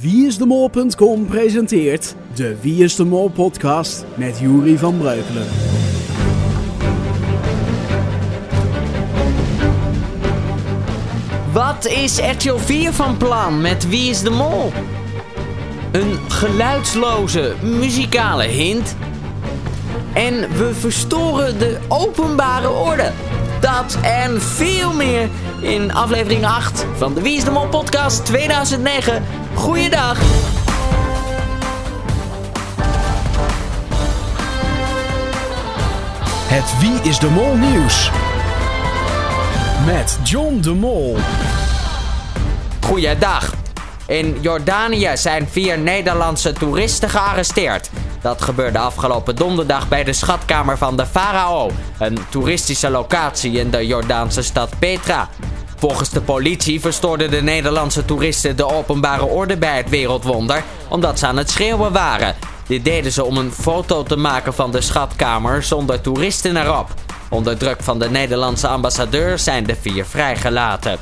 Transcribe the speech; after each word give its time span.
Wieisdemol.com 0.00 1.26
presenteert 1.26 2.14
de 2.34 2.56
Wie 2.60 2.84
is 2.84 2.96
de 2.96 3.04
Mol 3.04 3.28
podcast 3.28 4.04
met 4.14 4.38
Juri 4.38 4.78
van 4.78 4.98
Breukelen. 4.98 5.46
Wat 11.52 11.86
is 11.86 12.18
RTL 12.18 12.56
4 12.56 12.92
van 12.92 13.16
plan 13.16 13.60
met 13.60 13.88
Wie 13.88 14.10
is 14.10 14.22
de 14.22 14.30
Mol? 14.30 14.72
Een 15.92 16.18
geluidsloze 16.28 17.54
muzikale 17.62 18.44
hint. 18.44 18.96
En 20.12 20.34
we 20.40 20.74
verstoren 20.74 21.58
de 21.58 21.78
openbare 21.88 22.70
orde. 22.70 23.12
Dat 23.60 23.98
en 24.02 24.40
veel 24.40 24.92
meer 24.92 25.28
in 25.60 25.92
aflevering 25.92 26.44
8 26.44 26.86
van 26.96 27.14
de 27.14 27.22
Wie 27.22 27.36
is 27.36 27.44
de 27.44 27.50
Mol 27.50 27.68
podcast 27.68 28.24
2009. 28.24 29.37
Goeiedag! 29.58 30.18
Het 36.46 36.78
Wie 36.80 37.10
is 37.10 37.18
de 37.18 37.30
Mol 37.30 37.56
nieuws. 37.56 38.10
Met 39.86 40.18
John 40.24 40.60
de 40.60 40.74
Mol. 40.74 41.16
Goeiedag. 42.80 43.54
In 44.06 44.38
Jordanië 44.40 45.10
zijn 45.14 45.48
vier 45.48 45.78
Nederlandse 45.78 46.52
toeristen 46.52 47.10
gearresteerd. 47.10 47.90
Dat 48.20 48.42
gebeurde 48.42 48.78
afgelopen 48.78 49.36
donderdag 49.36 49.88
bij 49.88 50.04
de 50.04 50.12
schatkamer 50.12 50.78
van 50.78 50.96
de 50.96 51.06
Farao, 51.06 51.70
een 51.98 52.18
toeristische 52.28 52.90
locatie 52.90 53.52
in 53.52 53.70
de 53.70 53.86
Jordaanse 53.86 54.42
stad 54.42 54.78
Petra. 54.78 55.28
Volgens 55.78 56.10
de 56.10 56.20
politie 56.20 56.80
verstoorden 56.80 57.30
de 57.30 57.42
Nederlandse 57.42 58.04
toeristen 58.04 58.56
de 58.56 58.72
openbare 58.72 59.24
orde 59.24 59.56
bij 59.56 59.76
het 59.76 59.88
wereldwonder 59.88 60.64
omdat 60.88 61.18
ze 61.18 61.26
aan 61.26 61.36
het 61.36 61.50
schreeuwen 61.50 61.92
waren. 61.92 62.34
Dit 62.66 62.84
deden 62.84 63.12
ze 63.12 63.24
om 63.24 63.36
een 63.36 63.52
foto 63.52 64.02
te 64.02 64.16
maken 64.16 64.54
van 64.54 64.70
de 64.70 64.80
schatkamer 64.80 65.62
zonder 65.62 66.00
toeristen 66.00 66.56
erop. 66.56 66.94
Onder 67.30 67.58
druk 67.58 67.82
van 67.82 67.98
de 67.98 68.10
Nederlandse 68.10 68.68
ambassadeur 68.68 69.38
zijn 69.38 69.64
de 69.64 69.76
vier 69.80 70.04
vrijgelaten. 70.04 70.98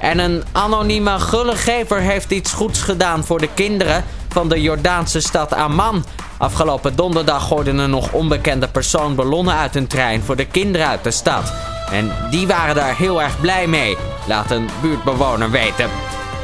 En 0.00 0.18
een 0.18 0.44
anonieme 0.52 1.18
gullegever 1.18 2.00
heeft 2.00 2.30
iets 2.30 2.52
goeds 2.52 2.82
gedaan 2.82 3.24
voor 3.24 3.38
de 3.38 3.48
kinderen 3.54 4.04
van 4.28 4.48
de 4.48 4.60
Jordaanse 4.60 5.20
stad 5.20 5.52
Amman. 5.52 6.04
Afgelopen 6.38 6.96
donderdag 6.96 7.46
gooide 7.46 7.70
een 7.70 7.90
nog 7.90 8.12
onbekende 8.12 8.68
persoon 8.68 9.14
ballonnen 9.14 9.54
uit 9.54 9.74
een 9.74 9.86
trein 9.86 10.22
voor 10.22 10.36
de 10.36 10.46
kinderen 10.46 10.86
uit 10.86 11.04
de 11.04 11.10
stad. 11.10 11.52
En 11.92 12.12
die 12.30 12.46
waren 12.46 12.74
daar 12.74 12.96
heel 12.96 13.22
erg 13.22 13.40
blij 13.40 13.66
mee, 13.66 13.96
laat 14.26 14.50
een 14.50 14.68
buurtbewoner 14.82 15.50
weten. 15.50 15.90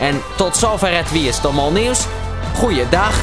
En 0.00 0.22
tot 0.36 0.56
zover 0.56 0.96
het 0.96 1.12
Wie 1.12 1.28
is 1.28 1.40
de 1.40 1.50
Mol 1.52 1.70
nieuws. 1.72 2.06
Goeiedag. 2.54 3.14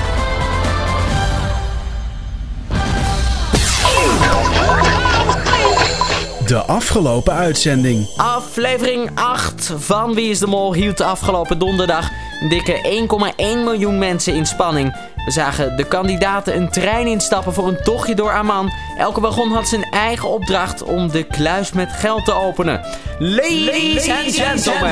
De 6.46 6.62
afgelopen 6.62 7.34
uitzending. 7.34 8.08
Aflevering 8.18 9.12
8 9.14 9.74
van 9.78 10.14
Wie 10.14 10.30
is 10.30 10.40
de 10.40 10.48
Mol 10.48 10.74
hield 10.74 10.98
de 10.98 11.04
afgelopen 11.04 11.60
donderdag 11.60 12.10
een 12.42 12.50
dikke 12.50 13.08
1,1 13.36 13.64
miljoen 13.64 13.98
mensen 13.98 14.34
in 14.34 14.46
spanning. 14.46 14.96
We 15.26 15.32
zagen 15.32 15.76
de 15.76 15.84
kandidaten 15.84 16.56
een 16.56 16.70
trein 16.70 17.08
instappen 17.08 17.54
voor 17.54 17.68
een 17.68 17.84
tochtje 17.84 18.16
door 18.16 18.32
Amman. 18.32 18.72
Elke 18.98 19.22
wagon 19.22 19.52
had 19.52 19.68
zijn 19.68 19.84
eigen 19.84 20.30
opdracht 20.30 20.84
om 20.84 21.12
de 21.12 21.24
kluis 21.24 21.72
met 21.72 21.92
geld 21.92 22.26
te 22.26 22.34
openen. 22.34 22.86
Ladies, 23.20 24.10
and 24.10 24.36
gentlemen. 24.36 24.92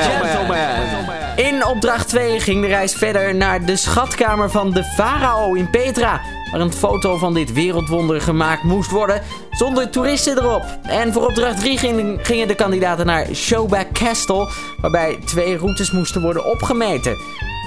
In 1.36 1.66
opdracht 1.66 2.08
2 2.08 2.40
ging 2.40 2.62
de 2.62 2.68
reis 2.68 2.94
verder 2.94 3.34
naar 3.34 3.64
de 3.64 3.76
schatkamer 3.76 4.50
van 4.50 4.70
de 4.70 4.84
farao 4.84 5.54
in 5.54 5.70
Petra. 5.70 6.20
Waar 6.50 6.60
een 6.60 6.72
foto 6.72 7.16
van 7.16 7.34
dit 7.34 7.52
wereldwonder 7.52 8.20
gemaakt 8.20 8.62
moest 8.62 8.90
worden 8.90 9.22
zonder 9.50 9.90
toeristen 9.90 10.38
erop. 10.38 10.64
En 10.82 11.12
voor 11.12 11.26
opdracht 11.26 11.60
3 11.60 11.78
gingen 12.22 12.48
de 12.48 12.54
kandidaten 12.54 13.06
naar 13.06 13.26
Showback 13.34 13.92
Castle, 13.92 14.48
waarbij 14.80 15.18
twee 15.24 15.56
routes 15.56 15.90
moesten 15.90 16.22
worden 16.22 16.44
opgemeten. 16.44 17.16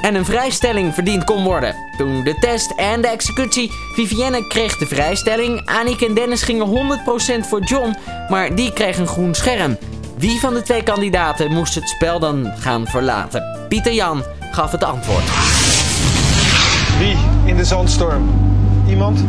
En 0.04 0.16
een 0.16 0.26
vrijstelling 0.26 0.94
verdiend 0.94 1.24
kon 1.24 1.44
worden. 1.44 1.76
Toen 1.98 2.24
de 2.24 2.36
test 2.40 2.72
en 2.76 3.02
de 3.02 3.08
executie, 3.08 3.72
Vivienne 3.94 4.48
kreeg 4.48 4.78
de 4.78 4.86
vrijstelling. 4.86 5.62
Anik 5.66 6.02
en 6.02 6.14
Dennis 6.14 6.42
gingen 6.42 6.98
100% 7.44 7.48
voor 7.48 7.64
John, 7.64 7.96
maar 8.30 8.56
die 8.56 8.74
kreeg 8.74 8.98
een 8.98 9.08
groen 9.08 9.34
scherm. 9.34 9.78
Wie 10.18 10.40
van 10.40 10.54
de 10.54 10.62
twee 10.62 10.84
kandidaten 10.84 11.52
moest 11.52 11.76
het 11.76 11.90
spel 11.90 12.20
dan 12.20 12.52
gaan 12.60 12.88
verlaten? 12.88 13.66
Pieter 13.68 13.94
Jan 13.94 14.24
gaf 14.52 14.72
het 14.72 14.84
antwoord. 14.84 15.26
Wie 17.00 17.18
in 17.46 17.58
de 17.58 17.66
zandstorm? 17.66 18.30
Iemand? 18.88 19.26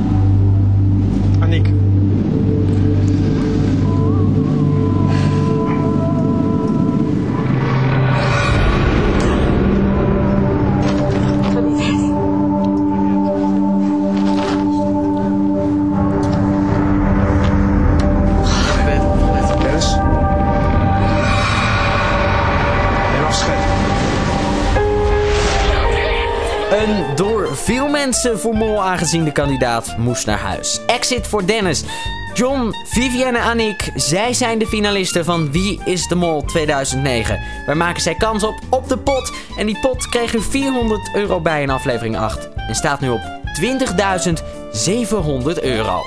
Een 26.75 27.17
door 27.17 27.57
veel 27.57 27.89
mensen 27.89 28.39
voor 28.39 28.55
mol 28.55 28.83
aangeziende 28.83 29.33
kandidaat 29.33 29.97
moest 29.97 30.27
naar 30.27 30.39
huis. 30.39 30.81
Exit 30.87 31.27
voor 31.27 31.47
Dennis. 31.47 31.85
John, 32.33 32.75
Vivienne 32.85 33.39
en 33.39 33.45
Annick, 33.45 33.91
zij 33.95 34.33
zijn 34.33 34.59
de 34.59 34.67
finalisten 34.67 35.25
van 35.25 35.53
Wie 35.53 35.81
is 35.85 36.07
de 36.07 36.15
Mol 36.15 36.45
2009. 36.45 37.41
Waar 37.67 37.77
maken 37.77 38.03
zij 38.03 38.15
kans 38.15 38.45
op? 38.45 38.59
Op 38.71 38.89
de 38.89 38.99
pot. 38.99 39.33
En 39.57 39.67
die 39.67 39.79
pot 39.81 40.09
kreeg 40.09 40.35
er 40.35 40.43
400 40.43 41.11
euro 41.15 41.41
bij 41.41 41.63
in 41.63 41.71
aflevering 41.71 42.17
8. 42.17 42.49
En 42.55 42.75
staat 42.75 43.01
nu 43.01 43.11
op 43.11 43.23
20.700 43.61 45.63
euro. 45.63 46.01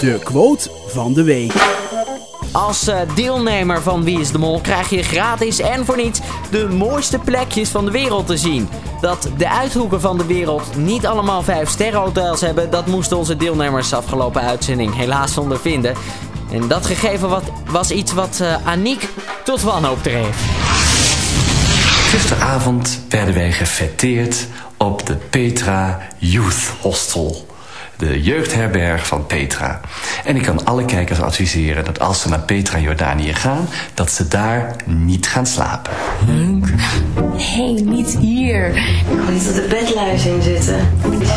De 0.00 0.18
quote 0.24 0.70
van 0.86 1.12
de 1.12 1.22
week. 1.22 1.52
Als 2.52 2.86
eh, 2.86 3.00
deelnemer 3.14 3.82
van 3.82 4.04
Wie 4.04 4.20
is 4.20 4.30
de 4.32 4.38
Mol 4.38 4.60
krijg 4.60 4.90
je 4.90 5.02
gratis 5.02 5.58
en 5.58 5.84
voor 5.84 5.96
niets 5.96 6.20
de 6.50 6.68
mooiste 6.68 7.18
plekjes 7.18 7.68
van 7.68 7.84
de 7.84 7.90
wereld 7.90 8.26
te 8.26 8.36
zien. 8.36 8.68
Dat 9.00 9.28
de 9.36 9.48
uithoeken 9.48 10.00
van 10.00 10.18
de 10.18 10.26
wereld 10.26 10.76
niet 10.76 11.06
allemaal 11.06 11.42
5 11.42 11.68
sterrenhotels 11.68 12.40
hebben, 12.40 12.70
dat 12.70 12.86
moesten 12.86 13.16
onze 13.16 13.36
deelnemers 13.36 13.92
afgelopen 13.92 14.42
uitzending 14.42 14.96
helaas 14.96 15.38
ondervinden. 15.38 15.94
En 16.52 16.68
dat 16.68 16.86
gegeven 16.86 17.28
wat, 17.28 17.42
was 17.70 17.90
iets 17.90 18.12
wat 18.12 18.38
uh, 18.42 18.66
Aniek 18.66 19.08
tot 19.44 19.62
wanhoop 19.62 20.02
dreef. 20.02 20.36
Gisteravond 22.10 23.00
werden 23.08 23.34
wij 23.34 23.52
gefeteerd 23.52 24.46
op 24.76 25.06
de 25.06 25.16
Petra 25.16 25.98
Youth 26.18 26.72
Hostel. 26.80 27.47
De 27.98 28.22
jeugdherberg 28.22 29.06
van 29.06 29.26
Petra. 29.26 29.80
En 30.24 30.36
ik 30.36 30.42
kan 30.42 30.64
alle 30.64 30.84
kijkers 30.84 31.20
adviseren 31.20 31.84
dat 31.84 32.00
als 32.00 32.20
ze 32.20 32.28
naar 32.28 32.40
Petra 32.40 32.78
Jordanië 32.78 33.34
gaan... 33.34 33.68
dat 33.94 34.10
ze 34.10 34.28
daar 34.28 34.76
niet 34.84 35.26
gaan 35.26 35.46
slapen. 35.46 35.92
Hé, 37.36 37.72
hey, 37.72 37.82
niet 37.84 38.16
hier. 38.18 38.76
Ik 38.76 39.04
wil 39.24 39.32
niet 39.34 39.48
op 39.48 39.54
de 39.54 39.66
bedluis 39.68 40.24
in 40.24 40.42
zitten. 40.42 40.90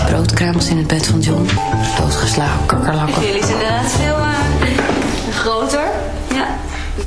Broodkruimels 0.06 0.68
in 0.68 0.78
het 0.78 0.88
bed 0.88 1.08
van 1.08 1.20
John. 1.20 1.50
Doodgeslagen 1.98 2.66
kakkerlakken. 2.66 3.26
Jullie 3.26 3.46
zijn 3.46 3.54
inderdaad 3.54 3.92
veel 3.92 4.18
uh, 4.18 5.36
groter. 5.36 5.86
Ja. 6.34 6.48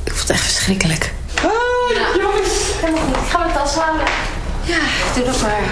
Ik 0.05 0.13
vond 0.13 0.21
het 0.21 0.31
echt 0.31 0.43
verschrikkelijk. 0.43 1.13
jongens. 2.21 2.53
Helemaal 2.81 3.03
goed. 3.03 3.17
Ik 3.17 3.31
ga 3.31 3.39
mijn 3.39 3.53
tas 3.53 3.75
halen. 3.75 4.34
Ja, 4.67 4.79
doe 5.15 5.25
dat 5.25 5.41
maar. 5.41 5.63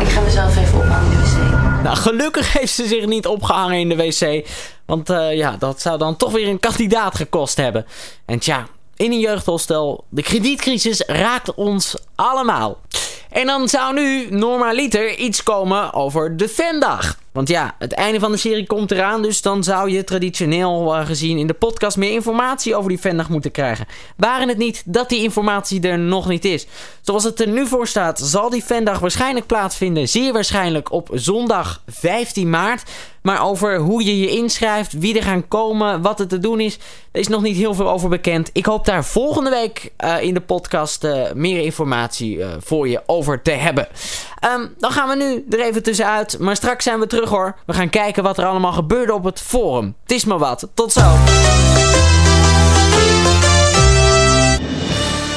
Ik 0.00 0.08
ga 0.08 0.20
mezelf 0.20 0.56
even 0.56 0.78
ophangen 0.78 1.12
in 1.12 1.18
de 1.18 1.24
wc. 1.24 1.82
Nou, 1.82 1.96
gelukkig 1.96 2.52
heeft 2.52 2.72
ze 2.72 2.86
zich 2.86 3.06
niet 3.06 3.26
opgehangen 3.26 3.78
in 3.78 3.88
de 3.88 3.96
wc. 3.96 4.48
Want 4.86 5.10
uh, 5.10 5.34
ja, 5.34 5.56
dat 5.58 5.80
zou 5.80 5.98
dan 5.98 6.16
toch 6.16 6.32
weer 6.32 6.48
een 6.48 6.60
kandidaat 6.60 7.14
gekost 7.14 7.56
hebben. 7.56 7.86
En 8.24 8.38
tja, 8.38 8.66
in 8.96 9.12
een 9.12 9.20
jeugdhostel, 9.20 10.04
de 10.08 10.22
kredietcrisis 10.22 11.02
raakt 11.06 11.54
ons 11.54 11.96
allemaal. 12.14 12.80
En 13.30 13.46
dan 13.46 13.68
zou 13.68 13.94
nu 13.94 14.26
normaliter 14.30 15.14
iets 15.14 15.42
komen 15.42 15.92
over 15.92 16.36
de 16.36 16.48
Vendag. 16.48 17.16
Want 17.34 17.48
ja, 17.48 17.74
het 17.78 17.92
einde 17.92 18.20
van 18.20 18.32
de 18.32 18.38
serie 18.38 18.66
komt 18.66 18.90
eraan, 18.90 19.22
dus 19.22 19.42
dan 19.42 19.64
zou 19.64 19.90
je 19.90 20.04
traditioneel 20.04 20.94
uh, 20.94 21.06
gezien 21.06 21.38
in 21.38 21.46
de 21.46 21.54
podcast 21.54 21.96
meer 21.96 22.12
informatie 22.12 22.76
over 22.76 22.88
die 22.88 23.00
vendag 23.00 23.28
moeten 23.28 23.50
krijgen. 23.50 23.86
Waren 24.16 24.48
het 24.48 24.58
niet 24.58 24.82
dat 24.86 25.08
die 25.08 25.22
informatie 25.22 25.88
er 25.88 25.98
nog 25.98 26.28
niet 26.28 26.44
is? 26.44 26.66
Zoals 27.00 27.24
het 27.24 27.40
er 27.40 27.48
nu 27.48 27.66
voor 27.66 27.86
staat, 27.86 28.18
zal 28.18 28.50
die 28.50 28.64
vendag 28.64 28.98
waarschijnlijk 28.98 29.46
plaatsvinden, 29.46 30.08
zeer 30.08 30.32
waarschijnlijk 30.32 30.92
op 30.92 31.08
zondag 31.12 31.82
15 31.86 32.50
maart. 32.50 32.82
Maar 33.22 33.44
over 33.44 33.78
hoe 33.78 34.04
je 34.04 34.18
je 34.20 34.28
inschrijft, 34.28 34.92
wie 34.92 35.16
er 35.16 35.22
gaan 35.22 35.48
komen, 35.48 36.02
wat 36.02 36.20
er 36.20 36.26
te 36.26 36.38
doen 36.38 36.60
is, 36.60 36.78
er 37.12 37.20
is 37.20 37.28
nog 37.28 37.42
niet 37.42 37.56
heel 37.56 37.74
veel 37.74 37.90
over 37.90 38.08
bekend. 38.08 38.50
Ik 38.52 38.66
hoop 38.66 38.84
daar 38.84 39.04
volgende 39.04 39.50
week 39.50 39.92
uh, 40.04 40.22
in 40.22 40.34
de 40.34 40.40
podcast 40.40 41.04
uh, 41.04 41.32
meer 41.34 41.62
informatie 41.62 42.44
voor 42.58 42.88
je 42.88 43.02
over 43.06 43.42
te 43.42 43.50
hebben. 43.50 43.88
Um, 44.58 44.74
dan 44.78 44.90
gaan 44.90 45.08
we 45.08 45.24
nu 45.24 45.44
er 45.50 45.66
even 45.66 45.82
tussenuit, 45.82 46.38
maar 46.38 46.56
straks 46.56 46.84
zijn 46.84 47.00
we 47.00 47.06
terug 47.06 47.23
hoor. 47.28 47.56
We 47.66 47.72
gaan 47.72 47.90
kijken 47.90 48.22
wat 48.22 48.38
er 48.38 48.46
allemaal 48.46 48.72
gebeurde 48.72 49.14
op 49.14 49.24
het 49.24 49.40
forum. 49.40 49.96
Het 50.02 50.12
is 50.12 50.24
maar 50.24 50.38
wat. 50.38 50.68
Tot 50.74 50.92
zo. 50.92 51.02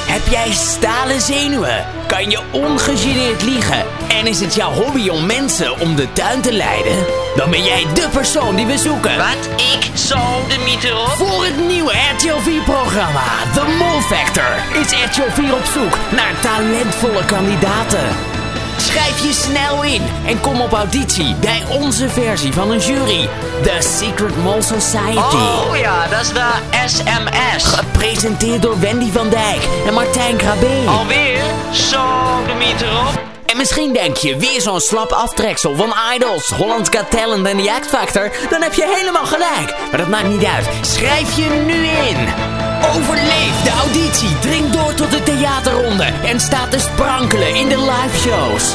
Heb 0.08 0.26
jij 0.30 0.52
stalen 0.52 1.20
zenuwen? 1.20 1.86
Kan 2.06 2.30
je 2.30 2.40
ongegeneerd 2.52 3.42
liegen? 3.42 3.84
En 4.08 4.26
is 4.26 4.40
het 4.40 4.54
jouw 4.54 4.72
hobby 4.72 5.08
om 5.08 5.26
mensen 5.26 5.80
om 5.80 5.96
de 5.96 6.12
tuin 6.12 6.40
te 6.40 6.52
leiden? 6.52 6.96
Dan 7.36 7.50
ben 7.50 7.64
jij 7.64 7.86
de 7.94 8.08
persoon 8.12 8.56
die 8.56 8.66
we 8.66 8.78
zoeken. 8.78 9.16
Wat? 9.16 9.48
Ik? 9.56 9.96
Zo, 9.96 10.18
de 10.48 10.58
mythe 10.64 10.88
erop? 10.88 11.08
Voor 11.08 11.44
het 11.44 11.66
nieuwe 11.68 11.92
RTL 12.14 12.50
4-programma 12.50 13.24
The 13.54 13.76
Mole 13.78 14.02
Factor 14.02 14.80
is 14.80 15.04
RTL 15.04 15.42
4 15.42 15.54
op 15.54 15.64
zoek 15.64 15.98
naar 16.16 16.40
talentvolle 16.40 17.24
kandidaten. 17.24 18.37
Schrijf 18.80 19.22
je 19.22 19.32
snel 19.32 19.82
in 19.82 20.02
en 20.26 20.40
kom 20.40 20.60
op 20.60 20.72
auditie 20.72 21.34
bij 21.40 21.62
onze 21.80 22.08
versie 22.08 22.52
van 22.52 22.70
een 22.70 22.78
jury. 22.78 23.28
The 23.62 23.76
Secret 23.98 24.36
Mole 24.42 24.62
Society. 24.62 25.18
Oh 25.18 25.76
ja, 25.76 26.06
dat 26.06 26.20
is 26.20 26.32
de 26.32 26.50
SMS. 26.86 27.64
Gepresenteerd 27.64 28.62
door 28.62 28.80
Wendy 28.80 29.10
van 29.10 29.28
Dijk 29.28 29.68
en 29.86 29.94
Martijn 29.94 30.36
Krabbe. 30.36 30.82
Alweer? 30.86 31.42
Zo, 31.72 32.04
de 32.46 32.54
mythe 32.58 32.84
erop? 32.84 33.26
En 33.46 33.56
misschien 33.56 33.92
denk 33.92 34.16
je 34.16 34.36
weer 34.36 34.60
zo'n 34.60 34.80
slap 34.80 35.12
aftreksel 35.12 35.76
van 35.76 35.94
Idols, 36.14 36.50
Holland's 36.50 36.88
Got 36.96 37.10
Talent 37.10 37.46
en 37.46 37.56
The 37.56 37.72
Act 37.72 37.86
Factor. 37.86 38.30
Dan 38.50 38.62
heb 38.62 38.74
je 38.74 38.94
helemaal 38.96 39.26
gelijk. 39.26 39.74
Maar 39.90 40.00
dat 40.00 40.08
maakt 40.08 40.28
niet 40.28 40.44
uit. 40.44 40.68
Schrijf 40.80 41.36
je 41.36 41.62
nu 41.66 41.86
in. 41.86 42.57
Overleef 42.96 43.62
de 43.62 43.70
auditie, 43.80 44.38
dring 44.38 44.70
door 44.70 44.94
tot 44.94 45.10
de 45.10 45.22
theaterronde 45.22 46.04
en 46.24 46.40
sta 46.40 46.66
te 46.68 46.78
sprankelen 46.78 47.54
in 47.54 47.68
de 47.68 47.78
live 47.78 48.18
shows. 48.28 48.74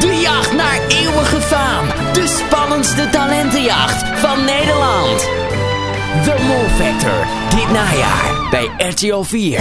De 0.00 0.20
jacht 0.20 0.52
naar 0.52 0.80
eeuwige 0.88 1.40
faam. 1.40 1.86
De 2.12 2.26
spannendste 2.26 3.08
talentenjacht 3.10 4.18
van 4.18 4.44
Nederland. 4.44 5.20
The 6.24 6.34
Mole 6.46 6.68
Factor. 6.68 7.26
Dit 7.56 7.70
najaar 7.70 8.48
bij 8.50 8.88
RTO 8.88 9.22
4. 9.22 9.60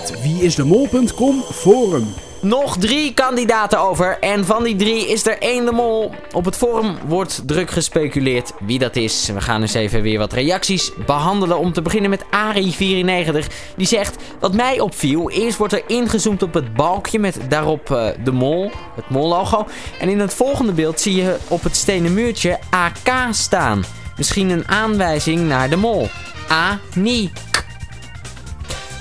Het 0.00 0.22
wieisdemol.com 0.22 1.42
forum. 1.42 2.14
Nog 2.40 2.76
drie 2.76 3.14
kandidaten 3.14 3.80
over. 3.80 4.18
En 4.18 4.44
van 4.44 4.62
die 4.62 4.76
drie 4.76 5.08
is 5.08 5.26
er 5.26 5.38
één 5.38 5.64
de 5.64 5.72
mol. 5.72 6.10
Op 6.32 6.44
het 6.44 6.56
forum 6.56 6.96
wordt 7.06 7.42
druk 7.46 7.70
gespeculeerd 7.70 8.52
wie 8.60 8.78
dat 8.78 8.96
is. 8.96 9.30
We 9.34 9.40
gaan 9.40 9.60
eens 9.60 9.74
even 9.74 10.02
weer 10.02 10.18
wat 10.18 10.32
reacties 10.32 10.92
behandelen. 11.06 11.58
Om 11.58 11.72
te 11.72 11.82
beginnen 11.82 12.10
met 12.10 12.24
Ari94. 12.24 13.46
Die 13.76 13.86
zegt, 13.86 14.16
wat 14.38 14.54
mij 14.54 14.80
opviel. 14.80 15.30
Eerst 15.30 15.58
wordt 15.58 15.72
er 15.72 15.82
ingezoomd 15.86 16.42
op 16.42 16.54
het 16.54 16.74
balkje 16.74 17.18
met 17.18 17.38
daarop 17.48 17.90
uh, 17.90 18.08
de 18.24 18.32
mol. 18.32 18.70
Het 18.94 19.08
mol-logo. 19.08 19.66
En 19.98 20.08
in 20.08 20.20
het 20.20 20.34
volgende 20.34 20.72
beeld 20.72 21.00
zie 21.00 21.14
je 21.14 21.36
op 21.48 21.62
het 21.62 21.76
stenen 21.76 22.14
muurtje 22.14 22.58
AK 22.70 23.32
staan. 23.34 23.84
Misschien 24.16 24.50
een 24.50 24.68
aanwijzing 24.68 25.40
naar 25.40 25.70
de 25.70 25.76
mol. 25.76 26.08
A-nie. 26.50 27.30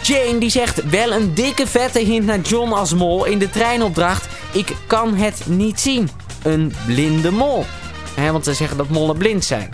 Jane 0.09 0.37
die 0.37 0.49
zegt 0.49 0.89
wel 0.89 1.11
een 1.11 1.33
dikke 1.33 1.67
vette 1.67 1.99
hint 1.99 2.25
naar 2.25 2.39
John 2.39 2.71
als 2.71 2.93
mol 2.93 3.25
in 3.25 3.39
de 3.39 3.49
treinopdracht. 3.49 4.27
Ik 4.51 4.75
kan 4.87 5.15
het 5.15 5.41
niet 5.45 5.79
zien. 5.79 6.09
Een 6.43 6.73
blinde 6.85 7.31
mol. 7.31 7.65
He, 8.15 8.31
want 8.31 8.43
ze 8.45 8.53
zeggen 8.53 8.77
dat 8.77 8.89
mollen 8.89 9.17
blind 9.17 9.45
zijn. 9.45 9.69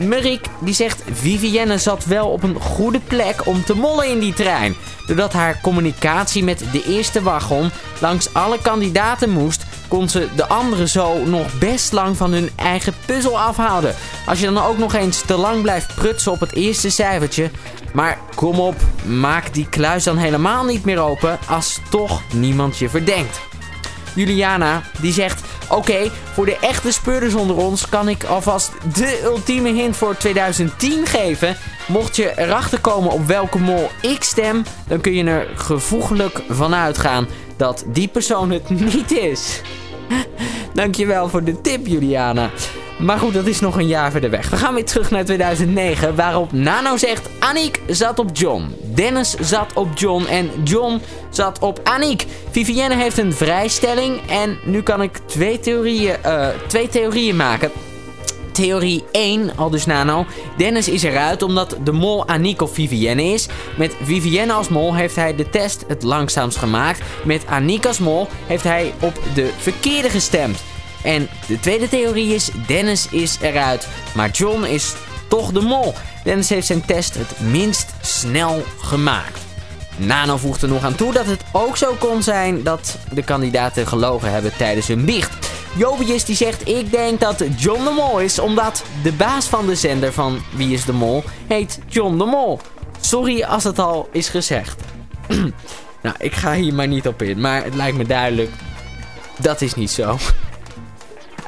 Um, 0.00 0.26
die 0.60 0.74
zegt 0.74 1.02
Vivienne 1.12 1.78
zat 1.78 2.04
wel 2.04 2.28
op 2.28 2.42
een 2.42 2.60
goede 2.60 3.00
plek 3.00 3.46
om 3.46 3.64
te 3.64 3.74
mollen 3.76 4.08
in 4.08 4.18
die 4.18 4.32
trein. 4.32 4.76
Doordat 5.06 5.32
haar 5.32 5.60
communicatie 5.62 6.44
met 6.44 6.64
de 6.72 6.84
eerste 6.84 7.22
wagon 7.22 7.70
langs 7.98 8.34
alle 8.34 8.58
kandidaten 8.62 9.30
moest, 9.30 9.64
kon 9.90 10.08
ze 10.08 10.28
de 10.36 10.46
anderen 10.46 10.88
zo 10.88 11.24
nog 11.24 11.58
best 11.58 11.92
lang 11.92 12.16
van 12.16 12.32
hun 12.32 12.50
eigen 12.56 12.94
puzzel 13.06 13.40
afhouden. 13.40 13.94
Als 14.26 14.40
je 14.40 14.52
dan 14.52 14.64
ook 14.64 14.78
nog 14.78 14.94
eens 14.94 15.20
te 15.20 15.36
lang 15.36 15.62
blijft 15.62 15.94
prutsen 15.94 16.32
op 16.32 16.40
het 16.40 16.54
eerste 16.54 16.90
cijfertje. 16.90 17.50
Maar 17.92 18.18
kom 18.34 18.60
op, 18.60 18.74
maak 19.04 19.54
die 19.54 19.68
kluis 19.68 20.04
dan 20.04 20.16
helemaal 20.16 20.64
niet 20.64 20.84
meer 20.84 20.98
open 20.98 21.38
als 21.48 21.80
toch 21.90 22.22
niemand 22.32 22.78
je 22.78 22.88
verdenkt. 22.88 23.40
Juliana 24.14 24.82
die 25.00 25.12
zegt... 25.12 25.40
Oké, 25.68 26.10
voor 26.32 26.46
de 26.46 26.56
echte 26.60 26.92
speurders 26.92 27.34
onder 27.34 27.56
ons 27.56 27.88
kan 27.88 28.08
ik 28.08 28.24
alvast 28.24 28.72
de 28.94 29.20
ultieme 29.24 29.72
hint 29.72 29.96
voor 29.96 30.16
2010 30.16 31.06
geven. 31.06 31.56
Mocht 31.88 32.16
je 32.16 32.32
erachter 32.36 32.80
komen 32.80 33.10
op 33.10 33.26
welke 33.26 33.58
mol 33.58 33.90
ik 34.02 34.22
stem, 34.22 34.62
dan 34.86 35.00
kun 35.00 35.12
je 35.12 35.24
er 35.24 35.48
gevoeglijk 35.54 36.42
van 36.48 36.74
uitgaan 36.74 37.26
dat 37.60 37.84
die 37.86 38.08
persoon 38.08 38.50
het 38.50 38.70
niet 38.94 39.10
is. 39.10 39.60
Dankjewel 40.74 41.28
voor 41.28 41.44
de 41.44 41.60
tip, 41.60 41.86
Juliana. 41.86 42.50
Maar 42.98 43.18
goed, 43.18 43.34
dat 43.34 43.46
is 43.46 43.60
nog 43.60 43.76
een 43.76 43.86
jaar 43.86 44.10
verder 44.10 44.30
weg. 44.30 44.50
We 44.50 44.56
gaan 44.56 44.74
weer 44.74 44.84
terug 44.84 45.10
naar 45.10 45.24
2009, 45.24 46.14
waarop 46.14 46.52
Nano 46.52 46.96
zegt... 46.96 47.28
Aniek 47.38 47.80
zat 47.86 48.18
op 48.18 48.28
John. 48.32 48.74
Dennis 48.94 49.34
zat 49.40 49.72
op 49.74 49.88
John 49.94 50.24
en 50.24 50.50
John 50.64 51.00
zat 51.30 51.58
op 51.58 51.80
Aniek. 51.84 52.26
Vivienne 52.50 52.94
heeft 52.94 53.18
een 53.18 53.32
vrijstelling 53.32 54.20
en 54.30 54.58
nu 54.64 54.82
kan 54.82 55.02
ik 55.02 55.18
twee 55.26 55.60
theorieën, 55.60 56.16
uh, 56.26 56.48
twee 56.66 56.88
theorieën 56.88 57.36
maken. 57.36 57.70
Theorie 58.52 59.04
1, 59.12 59.56
al 59.56 59.70
dus 59.70 59.86
Nano. 59.86 60.26
Dennis 60.56 60.88
is 60.88 61.02
eruit 61.02 61.42
omdat 61.42 61.76
de 61.84 61.92
mol 61.92 62.28
Aniek 62.28 62.62
of 62.62 62.74
Vivienne 62.74 63.22
is. 63.22 63.48
Met 63.76 63.94
Vivienne 64.02 64.52
als 64.52 64.68
mol 64.68 64.94
heeft 64.94 65.16
hij 65.16 65.34
de 65.34 65.50
test 65.50 65.84
het 65.88 66.02
langzaamst 66.02 66.58
gemaakt. 66.58 67.02
Met 67.24 67.46
Aniek 67.46 67.86
als 67.86 67.98
mol 67.98 68.28
heeft 68.46 68.64
hij 68.64 68.92
op 69.00 69.20
de 69.34 69.50
verkeerde 69.58 70.10
gestemd. 70.10 70.58
En 71.02 71.28
de 71.46 71.60
tweede 71.60 71.88
theorie 71.88 72.34
is, 72.34 72.50
Dennis 72.66 73.08
is 73.10 73.38
eruit, 73.40 73.88
maar 74.14 74.30
John 74.30 74.64
is 74.64 74.94
toch 75.28 75.52
de 75.52 75.60
mol. 75.60 75.94
Dennis 76.24 76.48
heeft 76.48 76.66
zijn 76.66 76.84
test 76.84 77.14
het 77.14 77.40
minst 77.40 77.94
snel 78.00 78.62
gemaakt. 78.78 79.40
Nano 79.96 80.36
voegt 80.36 80.62
er 80.62 80.68
nog 80.68 80.84
aan 80.84 80.94
toe 80.94 81.12
dat 81.12 81.26
het 81.26 81.42
ook 81.52 81.76
zo 81.76 81.94
kon 81.98 82.22
zijn 82.22 82.62
dat 82.62 82.98
de 83.12 83.22
kandidaten 83.22 83.86
gelogen 83.86 84.32
hebben 84.32 84.56
tijdens 84.56 84.86
hun 84.86 85.04
biecht. 85.04 85.49
Jobius 85.76 86.24
die 86.24 86.36
zegt, 86.36 86.68
ik 86.68 86.90
denk 86.90 87.20
dat 87.20 87.44
John 87.56 87.84
de 87.84 87.90
Mol 87.90 88.20
is, 88.20 88.38
omdat 88.38 88.84
de 89.02 89.12
baas 89.12 89.46
van 89.46 89.66
de 89.66 89.74
zender 89.74 90.12
van 90.12 90.42
Wie 90.54 90.72
is 90.72 90.84
de 90.84 90.92
Mol 90.92 91.24
heet 91.46 91.78
John 91.88 92.18
de 92.18 92.24
Mol. 92.24 92.60
Sorry 93.00 93.42
als 93.42 93.64
het 93.64 93.78
al 93.78 94.08
is 94.12 94.28
gezegd. 94.28 94.82
nou, 96.02 96.14
ik 96.18 96.34
ga 96.34 96.54
hier 96.54 96.74
maar 96.74 96.88
niet 96.88 97.06
op 97.06 97.22
in, 97.22 97.40
maar 97.40 97.64
het 97.64 97.74
lijkt 97.74 97.96
me 97.96 98.04
duidelijk, 98.04 98.50
dat 99.38 99.60
is 99.60 99.74
niet 99.74 99.90
zo. 99.90 100.16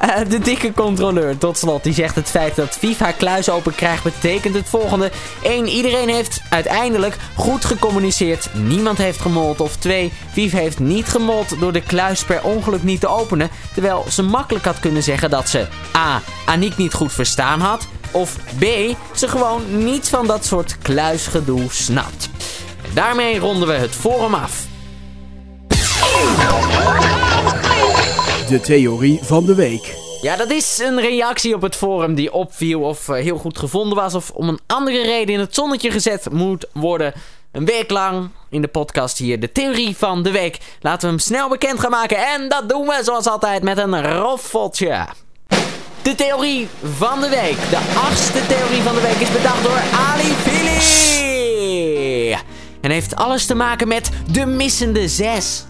Uh, 0.03 0.09
de 0.29 0.39
dikke 0.39 0.73
controleur, 0.73 1.37
tot 1.37 1.57
slot, 1.57 1.83
die 1.83 1.93
zegt 1.93 2.15
het 2.15 2.29
feit 2.29 2.55
dat 2.55 2.77
FIFA 2.77 3.11
kluis 3.11 3.49
open 3.49 3.75
krijgt 3.75 4.03
betekent 4.03 4.55
het 4.55 4.69
volgende. 4.69 5.11
1. 5.41 5.67
Iedereen 5.67 6.09
heeft 6.09 6.41
uiteindelijk 6.49 7.17
goed 7.35 7.65
gecommuniceerd. 7.65 8.49
Niemand 8.53 8.97
heeft 8.97 9.21
gemold. 9.21 9.59
Of 9.59 9.75
2. 9.75 10.11
FIFA 10.31 10.57
heeft 10.57 10.79
niet 10.79 11.07
gemold 11.07 11.59
door 11.59 11.71
de 11.71 11.81
kluis 11.81 12.23
per 12.23 12.43
ongeluk 12.43 12.83
niet 12.83 12.99
te 12.99 13.07
openen. 13.07 13.49
Terwijl 13.73 14.05
ze 14.09 14.21
makkelijk 14.23 14.65
had 14.65 14.79
kunnen 14.79 15.03
zeggen 15.03 15.29
dat 15.29 15.49
ze 15.49 15.67
A. 15.97 16.21
Aniek 16.45 16.77
niet 16.77 16.93
goed 16.93 17.13
verstaan 17.13 17.59
had. 17.59 17.87
Of 18.11 18.37
B. 18.59 18.65
Ze 19.11 19.27
gewoon 19.27 19.83
niets 19.83 20.09
van 20.09 20.27
dat 20.27 20.45
soort 20.45 20.77
kluisgedoe 20.81 21.65
snapt. 21.69 22.29
Daarmee 22.93 23.39
ronden 23.39 23.67
we 23.67 23.73
het 23.73 23.95
forum 23.95 24.33
af. 24.33 24.65
De 28.47 28.59
theorie 28.59 29.19
van 29.21 29.45
de 29.45 29.55
week. 29.55 29.95
Ja, 30.21 30.35
dat 30.35 30.51
is 30.51 30.79
een 30.79 30.99
reactie 30.99 31.55
op 31.55 31.61
het 31.61 31.75
forum 31.75 32.15
die 32.15 32.33
opviel 32.33 32.81
of 32.81 33.07
uh, 33.07 33.15
heel 33.15 33.37
goed 33.37 33.57
gevonden 33.57 33.97
was... 33.97 34.13
of 34.13 34.31
om 34.31 34.49
een 34.49 34.59
andere 34.67 35.01
reden 35.01 35.33
in 35.33 35.39
het 35.39 35.55
zonnetje 35.55 35.91
gezet 35.91 36.31
moet 36.31 36.65
worden. 36.73 37.13
Een 37.51 37.65
week 37.65 37.89
lang 37.89 38.29
in 38.49 38.61
de 38.61 38.67
podcast 38.67 39.17
hier 39.17 39.39
de 39.39 39.51
theorie 39.51 39.97
van 39.97 40.23
de 40.23 40.31
week. 40.31 40.59
Laten 40.81 41.01
we 41.01 41.07
hem 41.07 41.19
snel 41.19 41.49
bekend 41.49 41.79
gaan 41.79 41.91
maken 41.91 42.17
en 42.17 42.49
dat 42.49 42.69
doen 42.69 42.87
we 42.87 42.99
zoals 43.03 43.27
altijd 43.27 43.63
met 43.63 43.77
een 43.77 44.19
roffeltje. 44.19 45.07
De 46.01 46.15
theorie 46.15 46.67
van 46.97 47.21
de 47.21 47.29
week. 47.29 47.57
De 47.69 47.93
achtste 47.95 48.45
theorie 48.47 48.81
van 48.81 48.95
de 48.95 49.01
week 49.01 49.19
is 49.19 49.31
bedacht 49.31 49.63
door 49.63 49.81
Ali 50.07 50.33
Fili. 50.43 50.71
en 52.81 52.91
heeft 52.91 53.15
alles 53.15 53.45
te 53.45 53.55
maken 53.55 53.87
met 53.87 54.09
de 54.31 54.45
missende 54.45 55.07
zes. 55.07 55.65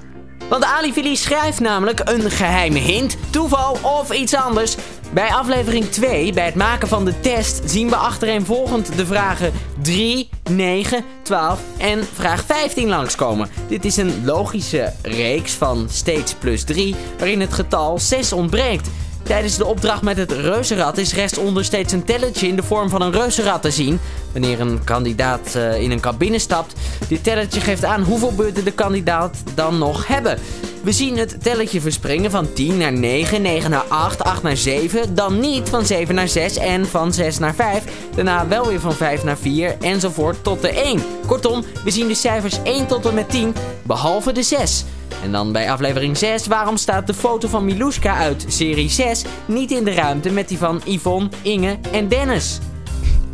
Want 0.50 0.64
Alivili 0.64 1.16
schrijft 1.16 1.60
namelijk 1.60 2.02
een 2.04 2.32
geheime 2.32 2.80
hint, 2.80 3.18
toeval 3.30 3.78
of 3.82 4.12
iets 4.12 4.36
anders. 4.36 4.76
Bij 5.14 5.34
aflevering 5.34 5.86
2, 5.86 6.34
bij 6.34 6.46
het 6.46 6.56
maken 6.56 6.88
van 6.88 7.06
de 7.06 7.20
test, 7.20 7.62
zien 7.66 7.90
we 7.90 7.96
achtereenvolgend 7.96 8.98
de 8.98 9.06
vragen 9.06 9.54
3, 9.82 10.30
9, 10.50 11.06
12 11.22 11.60
en 11.78 12.04
vraag 12.14 12.46
15 12.46 12.90
langskomen. 12.90 13.50
Dit 13.68 13.86
is 13.86 13.98
een 13.98 14.26
logische 14.26 14.94
reeks 15.02 15.52
van 15.52 15.88
steeds 15.90 16.34
plus 16.34 16.64
3, 16.64 16.96
waarin 17.18 17.42
het 17.42 17.54
getal 17.54 18.00
6 18.00 18.34
ontbreekt. 18.34 18.90
Tijdens 19.24 19.58
de 19.58 19.65
opdracht 19.65 20.01
met 20.01 20.18
het 20.18 20.32
reuzenrad 20.32 20.98
is 20.98 21.13
rechtsonder 21.13 21.65
steeds 21.65 21.94
een 21.94 22.03
telletje 22.03 22.48
in 22.48 22.56
de 22.56 22.63
vorm 22.63 22.89
van 22.89 23.01
een 23.01 23.12
reuzenrad 23.12 23.62
te 23.62 23.72
zien. 23.72 24.00
Wanneer 24.32 24.60
een 24.60 24.84
kandidaat 24.84 25.53
uh, 25.56 25.82
in 25.82 25.92
een 25.92 26.00
cabine 26.00 26.39
stapt. 26.39 26.74
Dit 27.08 27.24
telletje 27.24 27.60
geeft 27.60 27.86
aan 27.86 28.01
hoeveel 28.01 28.36
beurten 28.36 28.63
de 28.63 28.72
kandidaat 28.72 29.38
dan 29.56 29.77
nog 29.77 30.08
hebben. 30.08 30.39
We 30.84 30.92
zien 30.92 31.18
het 31.18 31.44
telletje 31.44 31.82
verspringen 31.82 32.32
van 32.32 32.53
10 32.53 32.77
naar 32.77 32.94
9, 32.94 33.42
9 33.42 33.70
naar 33.70 33.86
8, 33.88 34.24
8 34.24 34.44
naar 34.44 34.58
7, 34.58 35.15
dan 35.15 35.39
niet 35.39 35.70
van 35.70 35.86
7 35.86 36.15
naar 36.15 36.27
6 36.27 36.58
en 36.58 36.86
van 36.88 37.13
6 37.13 37.39
naar 37.39 37.56
5. 37.56 37.84
Daarna 38.15 38.48
wel 38.48 38.68
weer 38.68 38.80
van 38.80 38.94
5 38.94 39.24
naar 39.24 39.38
4 39.38 39.75
enzovoort 39.82 40.44
tot 40.44 40.62
de 40.62 40.70
1. 40.70 41.03
Kortom, 41.27 41.63
we 41.84 41.92
zien 41.92 42.08
de 42.08 42.15
cijfers 42.15 42.60
1 42.63 42.88
tot 42.88 43.06
en 43.06 43.13
met 43.13 43.30
10, 43.30 43.56
behalve 43.84 44.32
de 44.32 44.44
6. 44.44 44.84
En 45.24 45.32
dan 45.32 45.51
bij 45.51 45.72
aflevering 45.72 46.18
6, 46.18 46.48
waarom 46.48 46.77
staat 46.77 47.08
de 47.08 47.13
foto 47.13 47.48
van 47.48 47.65
Miluska 47.65 48.15
uit 48.18 48.46
serie 48.48 48.89
6 48.89 49.24
niet 49.46 49.72
in 49.72 49.84
de 49.84 49.94
ruimte 49.94 50.30
met 50.30 50.48
die 50.48 50.58
van 50.58 50.82
Yvonne, 50.86 51.30
Inge 51.42 51.77
en 51.92 52.08
Dennis? 52.08 52.60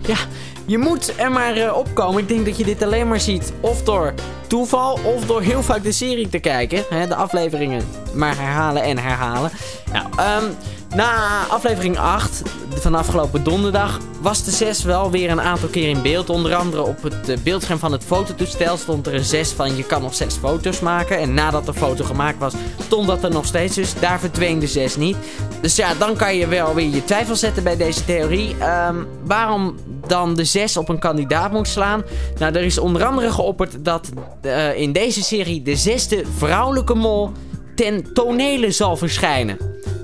Ja, 0.02 0.18
je 0.66 0.78
moet 0.78 1.14
er 1.18 1.32
maar 1.32 1.58
uh, 1.58 1.78
opkomen. 1.78 2.22
Ik 2.22 2.28
denk 2.28 2.46
dat 2.46 2.58
je 2.58 2.64
dit 2.64 2.84
alleen 2.84 3.08
maar 3.08 3.20
ziet 3.20 3.54
of 3.60 3.84
door 3.84 4.14
toeval 4.48 5.00
of 5.04 5.26
door 5.26 5.42
heel 5.42 5.64
vaak 5.64 5.84
de 5.84 5.92
serie 5.92 6.30
te 6.30 6.40
kijken. 6.40 6.84
De 6.90 7.16
afleveringen 7.16 7.84
maar 8.14 8.38
herhalen 8.38 8.84
en 8.84 8.98
herhalen. 8.98 9.52
Nou, 9.92 10.06
um, 10.44 10.56
na 10.96 11.44
aflevering 11.48 11.98
8 11.98 12.42
van 12.82 12.96
afgelopen 12.96 13.44
donderdag 13.44 14.00
was 14.22 14.44
de 14.44 14.52
6 14.52 14.84
wel 14.84 15.12
weer 15.12 15.30
een 15.30 15.42
aantal 15.42 15.70
keer 15.70 15.90
in 15.90 16.02
beeld. 16.02 16.30
Onder 16.30 16.56
andere 16.56 16.84
op 16.84 17.04
het 17.04 17.30
uh, 17.30 17.38
beeldscherm 17.44 17.80
van 17.80 17.92
het 17.92 18.04
fototoestel 18.04 18.78
stond 18.78 19.08
er 19.08 19.14
een 19.14 19.24
6 19.24 19.52
van 19.52 19.76
je 19.76 19.84
kan 19.84 20.02
nog 20.02 20.16
6 20.16 20.34
foto's 20.34 20.80
maken. 20.80 21.18
En 21.18 21.34
nadat 21.34 21.66
de 21.66 21.74
foto 21.74 22.04
gemaakt 22.04 22.40
was, 22.40 22.54
stond 22.82 23.08
dat 23.08 23.24
er 23.24 23.30
nog 23.30 23.46
steeds. 23.46 23.76
Dus 23.76 24.00
daar 24.00 24.20
verdween 24.20 24.60
de 24.60 24.68
6 24.68 24.96
niet. 24.96 25.16
Dus 25.62 25.76
ja, 25.76 25.94
dan 25.94 26.16
kan 26.16 26.36
je 26.36 26.48
wel 26.48 26.74
weer 26.74 26.90
je 26.90 27.06
twijfel 27.06 27.36
zetten 27.36 27.64
bij 27.64 27.78
deze 27.78 28.06
theorie. 28.06 28.56
Um, 28.90 29.08
waarom 29.24 29.76
dan 30.08 30.36
de 30.36 30.44
6 30.44 30.78
op 30.78 30.90
een 30.90 31.00
kandidaat 31.00 31.52
moet 31.52 31.68
slaan? 31.68 32.04
Nou, 32.38 32.56
er 32.56 32.64
is 32.64 32.78
onder 32.78 33.04
andere 33.06 33.32
geopperd 33.32 33.86
dat 33.86 34.10
uh, 34.42 34.78
in 34.78 34.92
deze 34.92 35.24
serie 35.24 35.62
de 35.62 35.76
zesde 35.76 36.24
vrouwelijke 36.38 36.96
mol 36.96 37.32
ten 37.76 38.14
tonele 38.14 38.72
zal 38.72 38.98
verschijnen. 38.98 39.58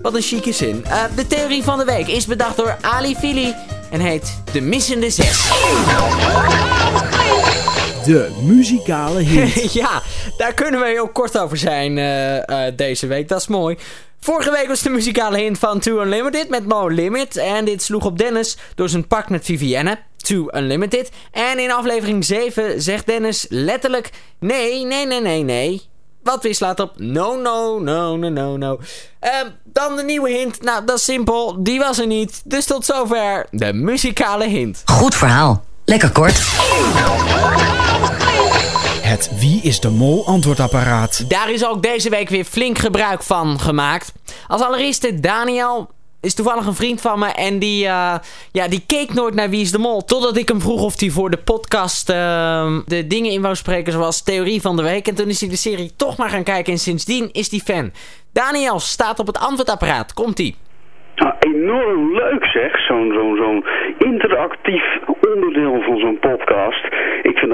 Wat 0.06 0.16
een 0.16 0.22
chique 0.22 0.52
zin. 0.52 0.84
Uh, 0.88 1.04
de 1.16 1.28
theorie 1.28 1.64
van 1.64 1.78
de 1.78 1.86
week 1.86 2.08
is 2.08 2.26
bedacht 2.26 2.58
door 2.58 2.78
Ali 2.82 3.16
Fili 3.16 3.56
en 3.92 4.00
heet 4.00 4.42
De 4.52 4.62
Missende 4.62 5.10
Zes. 5.10 5.48
De 8.06 8.36
muzikale 8.42 9.20
hint. 9.20 9.74
ja, 9.82 10.02
daar 10.38 10.54
kunnen 10.54 10.80
we 10.80 10.88
heel 10.88 11.08
kort 11.08 11.38
over 11.38 11.58
zijn 11.58 11.98
uh, 11.98 12.36
uh, 12.36 12.76
deze 12.76 13.08
week. 13.08 13.28
Dat 13.28 13.40
is 13.40 13.48
mooi. 13.48 13.78
Vorige 14.20 14.52
week 14.52 14.68
was 14.68 14.82
de 14.82 14.90
muzikale 14.90 15.38
hint 15.38 15.60
van 15.60 15.80
Too 15.80 16.02
Unlimited 16.02 16.50
met 16.50 16.66
Mo 16.66 16.88
Limit. 16.88 17.38
En 17.38 17.66
dit 17.66 17.84
sloeg 17.84 18.06
op 18.06 18.18
Dennis 18.18 18.58
door 18.76 18.90
zijn 18.90 19.08
pak 19.08 19.30
met 19.30 19.46
Vivienne. 19.46 19.98
Too 20.18 20.48
Unlimited. 20.52 21.12
En 21.32 21.60
in 21.60 21.72
aflevering 21.72 22.26
7 22.26 22.82
zegt 22.82 23.06
Dennis 23.06 23.46
letterlijk... 23.50 24.10
Nee, 24.40 24.86
nee, 24.86 25.06
nee, 25.06 25.22
nee, 25.22 25.44
nee. 25.44 25.94
Wat 26.26 26.44
weer 26.44 26.56
slaat 26.56 26.80
op 26.80 26.94
no, 26.98 27.36
no, 27.36 27.80
no, 27.80 28.16
no, 28.16 28.30
no, 28.30 28.58
no. 28.58 28.80
Uh, 29.24 29.32
dan 29.64 29.96
de 29.96 30.04
nieuwe 30.04 30.30
hint. 30.30 30.62
Nou, 30.62 30.86
dat 30.86 30.98
is 30.98 31.04
simpel. 31.04 31.64
Die 31.64 31.80
was 31.80 32.00
er 32.00 32.08
niet. 32.08 32.42
Dus 32.44 32.66
tot 32.66 32.86
zover 32.86 33.48
de 33.52 33.74
muzikale 33.74 34.48
hint. 34.48 34.82
Goed 34.86 35.16
verhaal. 35.16 35.64
Lekker 35.84 36.12
kort. 36.12 36.38
Het 39.02 39.30
Wie 39.40 39.62
is 39.62 39.80
de 39.80 39.90
Mol 39.90 40.26
antwoordapparaat. 40.28 41.30
Daar 41.30 41.52
is 41.52 41.66
ook 41.66 41.84
deze 41.84 42.10
week 42.10 42.30
weer 42.30 42.46
flink 42.46 42.78
gebruik 42.78 43.24
van 43.24 43.60
gemaakt. 43.60 44.12
Als 44.48 44.62
allereerste 44.62 45.20
Daniel 45.20 45.90
is 46.26 46.36
toevallig 46.36 46.66
een 46.66 46.74
vriend 46.74 47.02
van 47.02 47.20
me. 47.20 47.28
En 47.28 47.60
die, 47.60 47.86
uh, 47.86 48.16
ja, 48.52 48.68
die 48.68 48.84
keek 48.88 49.14
nooit 49.14 49.36
naar 49.36 49.50
Wie 49.50 49.62
is 49.62 49.72
de 49.72 49.78
Mol. 49.78 50.06
Totdat 50.06 50.38
ik 50.38 50.48
hem 50.48 50.62
vroeg 50.62 50.84
of 50.84 51.00
hij 51.00 51.10
voor 51.10 51.30
de 51.30 51.38
podcast 51.38 52.10
uh, 52.10 52.16
de 52.86 53.08
dingen 53.08 53.32
in 53.32 53.42
wou 53.42 53.56
spreken 53.56 53.92
zoals 53.92 54.24
Theorie 54.24 54.62
van 54.62 54.76
de 54.76 54.84
Week. 54.84 55.08
En 55.08 55.16
toen 55.16 55.28
is 55.28 55.42
hij 55.42 55.50
de 55.50 55.56
serie 55.56 55.96
toch 55.98 56.18
maar 56.18 56.30
gaan 56.30 56.44
kijken. 56.44 56.74
En 56.74 56.80
sindsdien 56.80 57.30
is 57.32 57.52
hij 57.52 57.60
fan. 57.60 57.92
Daniel 58.34 58.80
staat 58.80 59.20
op 59.20 59.28
het 59.28 59.40
antwoordapparaat. 59.40 60.14
Komt-ie. 60.14 60.56
Nou, 61.16 61.34
enorm 61.40 62.14
leuk 62.14 62.46
zeg, 62.46 62.80
zo'n 62.86 63.12
zo'n 63.14 63.36
zo'n 63.36 63.66
interactief 63.98 64.84
onderdeel 65.22 65.82
van 65.82 65.98
zo'n 65.98 66.20
podcast. 66.20 66.85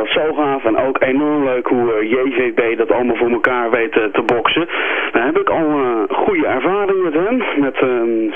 Dat 0.02 0.10
zo 0.10 0.34
gaaf 0.34 0.66
en 0.66 0.78
ook 0.78 1.04
enorm 1.04 1.44
leuk 1.44 1.68
hoe 1.68 2.02
uh, 2.02 2.12
JVB 2.12 2.78
dat 2.78 2.92
allemaal 2.92 3.16
voor 3.16 3.30
elkaar 3.30 3.72
weet 3.72 3.96
uh, 3.96 4.04
te 4.04 4.22
boksen. 4.22 4.68
Daar 5.12 5.26
heb 5.26 5.38
ik 5.38 5.50
al 5.50 5.70
uh, 5.70 5.88
goede 6.10 6.48
ervaring 6.48 7.04
met 7.04 7.14
hem, 7.14 7.44
met 7.56 7.78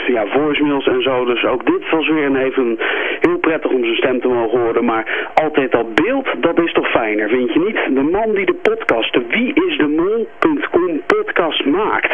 ja, 0.08 0.26
voicemails 0.26 0.88
en 0.88 1.02
zo. 1.02 1.26
Dus 1.26 1.46
ook 1.46 1.66
dit 1.66 1.90
was 1.90 2.08
weer 2.08 2.26
een 2.26 2.36
even 2.36 2.78
heel 3.20 3.38
prettig 3.38 3.72
om 3.72 3.84
zijn 3.84 3.96
stem 3.96 4.22
te 4.22 4.28
mogen 4.28 4.60
horen. 4.60 4.86
Maar 4.86 5.30
altijd 5.34 5.72
dat 5.72 5.96
beeld, 5.96 6.28
dat 6.38 6.60
is 6.60 6.74
toch 6.74 6.88
fijner, 6.88 7.30
vind 7.30 7.54
je 7.54 7.60
niet? 7.60 7.96
De 7.96 8.10
man 8.12 8.32
die 8.34 8.46
de 8.46 8.60
podcast, 8.62 9.14
de 9.14 9.26
wieisdemol.com 9.30 11.02
podcast 11.08 11.66
maakt. 11.66 12.14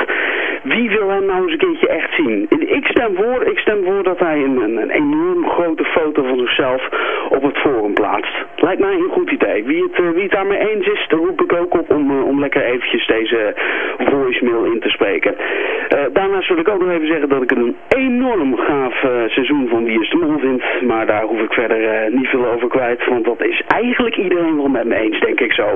Wie 0.63 0.89
wil 0.89 1.09
hem 1.09 1.25
nou 1.25 1.41
eens 1.41 1.51
een 1.51 1.57
keertje 1.57 1.87
echt 1.87 2.13
zien? 2.15 2.45
Ik 2.49 2.87
stem 2.87 3.15
voor, 3.15 3.43
ik 3.43 3.57
stem 3.59 3.83
voor 3.83 4.03
dat 4.03 4.19
hij 4.19 4.43
een, 4.43 4.61
een, 4.61 4.89
enorm 4.89 5.49
grote 5.49 5.83
foto 5.83 6.23
van 6.23 6.37
zichzelf 6.37 6.89
forum 7.61 7.93
plaatst. 7.93 8.35
Lijkt 8.55 8.81
mij 8.81 8.93
een 8.93 9.11
goed 9.11 9.31
idee. 9.31 9.63
Wie 9.63 9.83
het, 9.83 9.99
uh, 9.99 10.09
wie 10.09 10.23
het 10.23 10.31
daarmee 10.31 10.69
eens 10.69 10.87
is, 10.87 11.05
daar 11.07 11.19
roep 11.19 11.41
ik 11.41 11.53
ook 11.53 11.73
op 11.73 11.91
om, 11.91 12.11
uh, 12.11 12.25
om 12.25 12.39
lekker 12.39 12.63
eventjes 12.63 13.07
deze 13.07 13.53
voicemail 13.97 14.63
in 14.63 14.79
te 14.79 14.89
spreken. 14.89 15.35
Uh, 15.35 15.99
daarnaast 16.13 16.47
wil 16.47 16.57
ik 16.57 16.67
ook 16.67 16.79
nog 16.79 16.89
even 16.89 17.07
zeggen 17.07 17.29
dat 17.29 17.41
ik 17.41 17.49
het 17.49 17.59
een 17.59 17.75
enorm 17.87 18.57
gaaf 18.57 19.05
seizoen 19.27 19.67
van 19.67 19.83
Wie 19.83 20.01
is 20.01 20.09
de 20.09 20.17
Mol 20.17 20.39
vind. 20.39 20.63
Maar 20.81 21.05
daar 21.05 21.23
hoef 21.23 21.41
ik 21.41 21.53
verder 21.53 22.11
niet 22.11 22.27
veel 22.27 22.45
over 22.45 22.67
kwijt, 22.67 23.05
want 23.05 23.25
dat 23.25 23.43
is 23.43 23.61
eigenlijk 23.67 24.15
iedereen 24.15 24.57
wel 24.57 24.67
met 24.67 24.85
me 24.85 24.95
eens, 24.95 25.19
denk 25.19 25.39
ik 25.39 25.53
zo. 25.53 25.75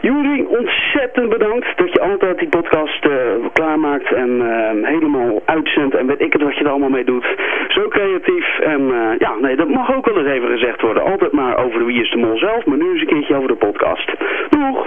Juri, 0.00 0.44
ontzettend 0.48 1.28
bedankt 1.28 1.66
dat 1.76 1.92
je 1.92 2.00
altijd 2.00 2.38
die 2.38 2.48
podcast 2.48 3.06
klaarmaakt 3.52 4.12
en 4.12 4.30
helemaal 4.82 5.42
uitzendt 5.44 5.94
en 5.94 6.06
weet 6.06 6.20
ik 6.20 6.32
het 6.32 6.42
wat 6.42 6.56
je 6.56 6.64
er 6.64 6.70
allemaal 6.70 6.88
mee 6.88 7.04
doet. 7.04 7.26
Zo 7.68 7.88
creatief 7.88 8.58
en 8.58 8.82
ja, 9.18 9.34
nee, 9.40 9.56
dat 9.56 9.68
mag 9.68 9.96
ook 9.96 10.06
wel 10.06 10.18
eens 10.18 10.32
even 10.32 10.48
gezegd 10.48 10.80
worden. 10.80 11.04
Altijd 11.10 11.32
maar 11.32 11.64
over 11.64 11.78
de 11.78 11.84
Wie 11.84 12.02
is 12.02 12.10
de 12.10 12.16
Mol 12.16 12.38
zelf, 12.38 12.64
maar 12.64 12.76
nu 12.76 12.90
eens 12.90 13.00
een 13.00 13.06
keertje 13.06 13.36
over 13.36 13.48
de 13.48 13.56
podcast. 13.56 14.10
Doeg! 14.50 14.86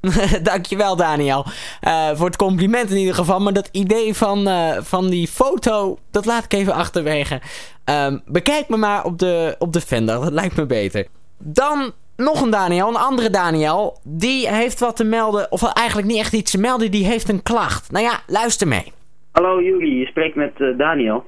Dankjewel 0.52 0.96
Daniel. 0.96 1.44
Uh, 1.86 2.08
voor 2.08 2.26
het 2.26 2.36
compliment 2.36 2.90
in 2.90 2.96
ieder 2.96 3.14
geval. 3.14 3.40
Maar 3.40 3.52
dat 3.52 3.68
idee 3.72 4.14
van, 4.14 4.48
uh, 4.48 4.76
van 4.76 5.10
die 5.10 5.26
foto, 5.26 5.98
dat 6.10 6.26
laat 6.26 6.44
ik 6.44 6.52
even 6.52 6.72
achterwege. 6.72 7.40
Um, 7.84 8.22
bekijk 8.26 8.68
me 8.68 8.76
maar 8.76 9.04
op 9.04 9.18
de, 9.18 9.56
op 9.58 9.72
de 9.72 9.80
Fender, 9.80 10.20
dat 10.20 10.32
lijkt 10.32 10.56
me 10.56 10.66
beter. 10.66 11.06
Dan 11.38 11.92
nog 12.16 12.42
een 12.42 12.50
Daniel, 12.50 12.88
een 12.88 12.96
andere 12.96 13.30
Daniel. 13.30 13.98
Die 14.04 14.48
heeft 14.48 14.80
wat 14.80 14.96
te 14.96 15.04
melden, 15.04 15.52
of 15.52 15.72
eigenlijk 15.72 16.08
niet 16.08 16.18
echt 16.18 16.32
iets 16.32 16.50
te 16.50 16.60
melden, 16.60 16.90
die 16.90 17.06
heeft 17.06 17.28
een 17.28 17.42
klacht. 17.42 17.92
Nou 17.92 18.04
ja, 18.04 18.20
luister 18.26 18.68
mee. 18.68 18.92
Hallo 19.32 19.62
jullie, 19.62 19.98
je 19.98 20.06
spreekt 20.06 20.36
met 20.36 20.52
uh, 20.58 20.78
Daniel. 20.78 21.24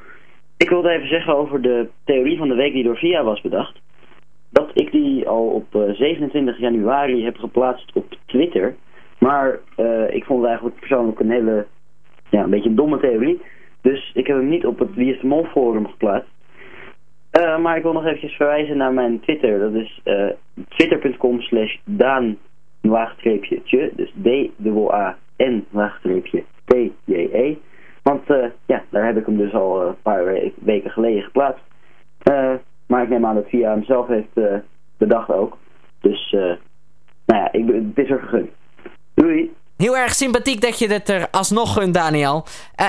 Ik 0.56 0.68
wilde 0.68 0.90
even 0.90 1.08
zeggen 1.08 1.36
over 1.36 1.62
de 1.62 1.88
theorie 2.04 2.38
van 2.38 2.48
de 2.48 2.54
week 2.54 2.72
die 2.72 2.84
door 2.84 2.96
VIA 2.96 3.22
was 3.22 3.40
bedacht. 3.40 3.81
Dat 4.52 4.70
ik 4.74 4.92
die 4.92 5.28
al 5.28 5.46
op 5.46 5.74
uh, 5.74 5.90
27 5.90 6.58
januari 6.58 7.24
heb 7.24 7.36
geplaatst 7.36 7.90
op 7.94 8.04
Twitter. 8.26 8.74
Maar 9.18 9.58
uh, 9.76 10.14
ik 10.14 10.24
vond 10.24 10.38
het 10.38 10.48
eigenlijk 10.48 10.78
persoonlijk 10.78 11.20
een 11.20 11.30
hele, 11.30 11.66
ja, 12.30 12.42
een 12.42 12.50
beetje 12.50 12.74
domme 12.74 12.98
theorie. 12.98 13.40
Dus 13.80 14.10
ik 14.14 14.26
heb 14.26 14.36
hem 14.36 14.48
niet 14.48 14.66
op 14.66 14.78
het 14.78 14.94
Wie 14.94 15.14
is 15.14 15.20
de 15.20 15.26
Mol 15.26 15.44
forum 15.44 15.88
geplaatst. 15.88 16.30
Uh, 17.40 17.58
maar 17.58 17.76
ik 17.76 17.82
wil 17.82 17.92
nog 17.92 18.04
eventjes 18.04 18.36
verwijzen 18.36 18.76
naar 18.76 18.92
mijn 18.92 19.20
Twitter. 19.20 19.58
Dat 19.58 19.74
is 19.74 20.00
twitter.com 20.68 21.40
slash 21.40 21.76
daan 21.84 22.36
laagstreepje 22.82 23.90
dus 23.94 24.12
D-A-N 24.22 25.64
laagstreepje 25.70 26.44
T-J-E. 26.64 27.56
Want 28.02 28.30
uh, 28.30 28.44
ja, 28.66 28.82
daar 28.90 29.06
heb 29.06 29.16
ik 29.16 29.26
hem 29.26 29.36
dus 29.36 29.52
al 29.52 29.86
een 29.86 30.02
paar 30.02 30.24
weken 30.54 30.90
geleden 30.90 31.22
geplaatst. 31.22 31.61
Neem 33.12 33.26
aan 33.26 33.34
dat 33.34 33.48
Via 33.48 33.70
hem 33.70 33.84
zelf 33.84 34.06
heeft 34.06 34.34
uh, 34.34 34.54
bedacht 34.98 35.32
ook. 35.32 35.56
Dus, 36.00 36.30
nou 37.26 37.40
ja, 37.40 37.52
ik, 37.52 37.66
het 37.66 38.04
is 38.04 38.10
er 38.10 38.18
gegund. 38.18 38.50
Doei! 39.14 39.52
Heel 39.76 39.96
erg 39.96 40.14
sympathiek 40.14 40.60
dat 40.60 40.78
je 40.78 40.92
het 40.92 41.08
er 41.08 41.28
alsnog 41.30 41.72
gunt, 41.72 41.94
Daniel. 41.94 42.44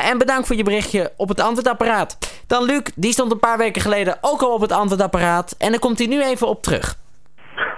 en 0.09 0.17
bedankt 0.17 0.47
voor 0.47 0.55
je 0.55 0.63
berichtje 0.63 1.11
op 1.17 1.27
het 1.27 1.41
antwoordapparaat. 1.41 2.43
Dan 2.47 2.63
Luc, 2.63 2.83
die 2.95 3.11
stond 3.11 3.31
een 3.31 3.39
paar 3.39 3.57
weken 3.57 3.81
geleden 3.81 4.17
ook 4.21 4.41
al 4.41 4.53
op 4.53 4.61
het 4.61 4.71
antwoordapparaat. 4.71 5.55
En 5.59 5.69
daar 5.71 5.79
komt 5.79 5.97
hij 5.97 6.07
nu 6.07 6.21
even 6.21 6.47
op 6.47 6.61
terug. 6.61 6.95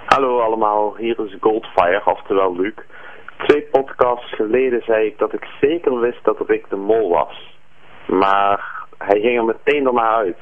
Hallo 0.06 0.40
allemaal, 0.40 0.96
hier 0.96 1.24
is 1.26 1.36
Goldfire, 1.40 2.02
oftewel 2.04 2.56
Luc. 2.56 2.74
Twee 3.46 3.62
podcasts 3.62 4.34
geleden 4.34 4.82
zei 4.84 5.06
ik 5.06 5.18
dat 5.18 5.32
ik 5.32 5.46
zeker 5.60 6.00
wist 6.00 6.24
dat 6.24 6.40
Rick 6.46 6.64
de 6.68 6.76
Mol 6.76 7.08
was. 7.08 7.58
Maar 8.06 8.84
hij 8.98 9.20
ging 9.20 9.38
er 9.38 9.44
meteen 9.44 9.84
daarna 9.84 10.14
uit. 10.14 10.38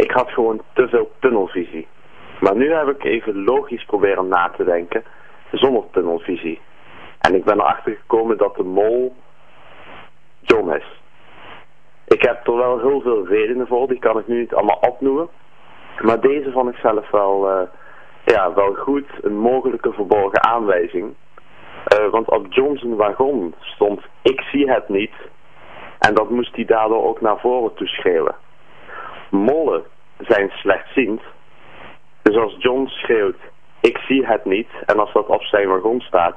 Ik 0.00 0.10
had 0.10 0.30
gewoon 0.30 0.60
te 0.72 0.88
veel 0.88 1.10
tunnelvisie. 1.18 1.86
Maar 2.40 2.56
nu 2.56 2.72
heb 2.72 2.88
ik 2.88 3.04
even 3.04 3.44
logisch 3.44 3.84
proberen 3.84 4.28
na 4.28 4.52
te 4.56 4.64
denken, 4.64 5.04
zonder 5.52 5.84
tunnelvisie. 5.90 6.60
En 7.20 7.34
ik 7.34 7.44
ben 7.44 7.60
erachter 7.60 7.96
gekomen 8.00 8.38
dat 8.38 8.56
de 8.56 8.62
Mol 8.62 9.14
John 10.40 10.70
is. 10.70 11.00
Ik 12.06 12.22
heb 12.22 12.46
er 12.46 12.56
wel 12.56 12.78
heel 12.78 13.00
veel 13.00 13.26
redenen 13.26 13.66
voor, 13.66 13.88
die 13.88 13.98
kan 13.98 14.18
ik 14.18 14.26
nu 14.26 14.38
niet 14.38 14.54
allemaal 14.54 14.80
opnoemen. 14.88 15.28
Maar 16.02 16.20
deze 16.20 16.50
vond 16.50 16.68
ik 16.68 16.76
zelf 16.76 17.10
wel, 17.10 17.50
eh, 17.50 17.66
ja, 18.24 18.54
wel 18.54 18.74
goed, 18.74 19.06
een 19.20 19.38
mogelijke 19.38 19.92
verborgen 19.92 20.42
aanwijzing. 20.42 21.14
Uh, 21.98 22.10
want 22.10 22.30
op 22.30 22.46
John's 22.48 22.82
wagon 22.82 23.54
stond 23.60 24.00
ik 24.22 24.40
zie 24.40 24.70
het 24.70 24.88
niet. 24.88 25.14
En 25.98 26.14
dat 26.14 26.30
moest 26.30 26.56
hij 26.56 26.64
daardoor 26.64 27.04
ook 27.04 27.20
naar 27.20 27.40
voren 27.40 27.74
toe 27.74 27.86
schreeuwen. 27.86 28.34
Mollen 29.30 29.82
zijn 30.18 30.50
slechtziend. 30.50 31.20
Dus 32.22 32.36
als 32.36 32.56
John 32.58 32.86
schreeuwt 32.86 33.36
ik 33.80 33.98
zie 33.98 34.26
het 34.26 34.44
niet. 34.44 34.68
En 34.86 34.98
als 34.98 35.12
dat 35.12 35.26
op 35.26 35.42
zijn 35.42 35.68
wagon 35.68 36.00
staat, 36.00 36.36